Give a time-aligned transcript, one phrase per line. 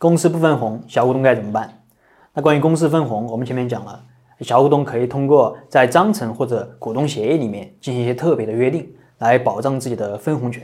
[0.00, 1.82] 公司不分红，小股东该怎么办？
[2.32, 4.02] 那关于公司分红，我们前面讲了，
[4.40, 10.62] 小股东可以通过在章程或者股东协议里面进行一些特别的约定，来保障自己的分红权。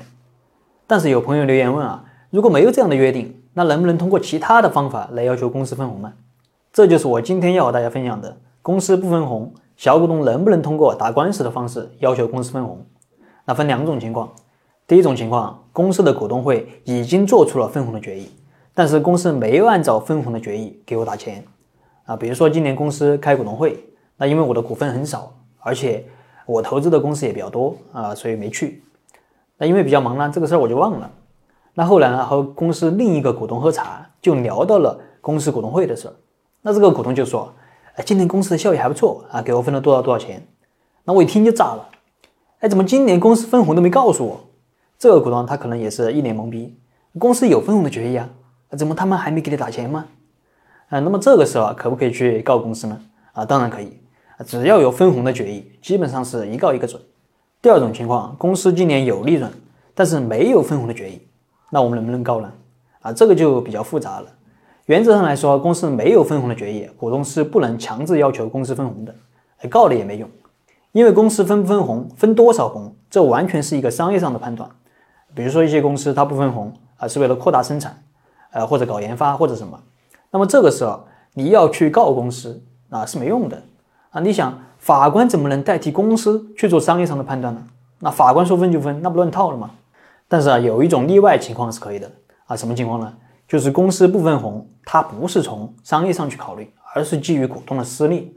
[0.87, 6.15] 但是有朋友留言问啊，如果没有这样的约定，那能不能通过其他的方法来要求公司分红呢？
[6.73, 12.87] 这就是我今天要和大家分享的，公司不分红，小股东能不能通过打官司的方式要求公司分红？
[13.45, 14.33] 那分两种情况，
[14.87, 18.31] 第一种情况，公司的股东会已经做出了分红的决议，
[18.77, 21.43] 但是公司没有按照分红的决议给我打钱。
[22.05, 23.83] 啊，比如说今年公司开股东会，
[24.19, 26.05] 那因为我的股份很少，而且
[26.45, 28.83] 我投资的公司也比较多啊，所以没去。
[29.57, 31.11] 那因为比较忙呢，这个事儿我就忘了。
[31.73, 36.15] 那后来呢，和公司另一个股东喝茶，就聊到了公司股东会的事儿。
[36.61, 37.51] 那这个股东就说
[37.97, 40.47] ：“哎，今年公司的效益还不错啊，给我分了多少多少钱。”
[41.05, 41.89] 那我一听就炸了，
[42.61, 44.41] 哎，怎么今年公司分红都没告诉我？
[44.99, 46.79] 这个股东他可能也是一脸懵逼，
[47.19, 48.29] 公司有分红的决议啊，
[48.71, 50.07] 怎么他们还没给你打钱吗？
[50.89, 53.01] 啊，那么这个时候啊，可不可以去告公司呢？
[53.33, 54.01] 啊，当然可以，
[54.47, 57.01] 只要有分红的决议，基本上是一告一个准。
[57.61, 59.51] 第二种情况，公司今年有利润，
[59.95, 61.21] 但是没有分红的决议，
[61.71, 62.53] 那我们能不能告呢？
[63.01, 64.29] 啊，这个就比较复杂了。
[64.87, 69.15] 原则上来说，公司没有分红的决议，股东是不能强制要求公司分红的，
[69.69, 70.29] 告了也没用，
[70.93, 74.71] 因为公司分不分红，分多少红，这完全是一个商业上的判断。
[75.35, 78.01] 比如说一些公司它不分红啊，是为了扩大生产，
[78.57, 79.79] 呃，或者搞研发或者什么。
[80.31, 83.63] 那么这个时候你要去告公司啊是没用的
[84.11, 84.21] 啊！
[84.21, 87.63] 你想法官怎么能代替公司去做商业上的判断呢？
[87.99, 89.71] 那法官说分就分，那不乱套了吗？
[90.27, 92.11] 但是啊，有一种例外情况是可以的
[92.47, 93.13] 啊，什么情况呢？
[93.47, 98.35] 就是公司不分红，它不是从商业上去考虑，而是基于股东的私利。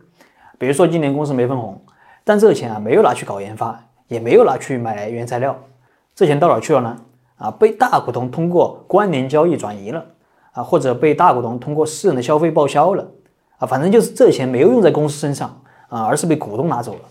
[0.58, 1.82] 比如说今年公司没分红，
[2.26, 5.58] 但这钱啊没有拿去搞研发，也没有拿去买原材料，
[6.14, 6.98] 这钱到哪去了呢？
[7.40, 10.06] 啊，被大股东通过关联交易转移了。
[10.52, 13.08] 啊，或者被大股东通过私人的消费报销了，
[13.60, 17.02] 啊，反正就是这钱没有用在公司身上啊，而是被股东拿走了。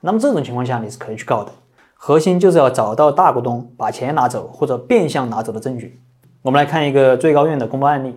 [0.00, 1.52] 那么这种情况下你是可以去告的，
[1.94, 6.00] 核心就是要找到大股东把钱拿走或者变相拿走的证据。
[6.40, 8.16] 我们来看一个最高院的公报案例，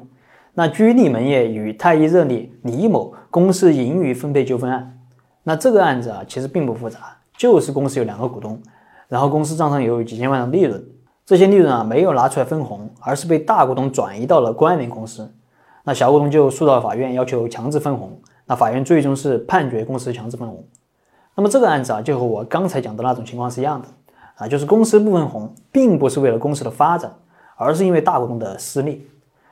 [0.53, 4.97] 那居利门业与太一热力李某公司盈余分配纠纷案。
[5.43, 8.59] 那这个案子啊，其实并不复杂，就是公司有两个股东，
[9.09, 10.81] 然后公司账上有几千万的利润。
[11.25, 15.33] 这些利润啊没有拿出来分红，而是被大股东转移到了关联公司。
[15.85, 18.19] 那小股东就诉到法院，要求强制分红。
[18.45, 20.63] 那法院最终是判决公司强制分红。
[21.35, 23.87] 那么这个案子啊，就和我刚才讲的那种情况是一样的
[24.35, 27.13] 啊，就是公司不分红，并不是为了公司的发展，
[27.55, 29.07] 而是因为大股东的私利。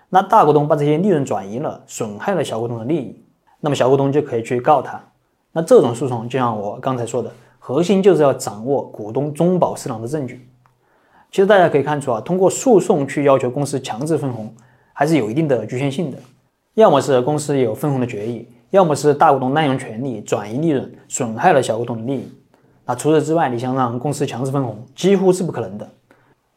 [0.09, 3.23] 那大股东把这些利润转移了，损害了小股东的利益，
[3.61, 5.01] 那么小股东就可以去告他。
[5.53, 10.47] 那这种诉讼，就像我刚才说的，核心就是要掌握股东中饱私囊的证据。
[11.31, 14.53] 其实大家可以看出啊，通过诉讼去要求公司强制分红，
[14.91, 16.17] 还是有一定的局限性的。
[16.73, 22.29] 要么是公司有分红的决议，要么是大股东滥用权力转移利润，损害了小股东的利益。
[22.85, 25.89] 那除此之外，你想让公司强制分红，几乎是不可能的。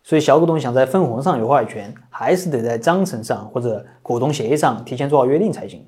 [0.03, 5.87] 所以小股东想在分红上有话语权，还是得在章程上或者股东协议上提前做好约定才行。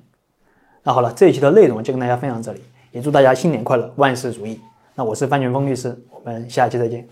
[0.83, 2.61] 那好了，这一期的内容就跟大家分享这里，
[2.91, 4.59] 也祝大家新年快乐，万事如意。
[4.95, 7.05] 那我是范全峰律师，我们下期再见。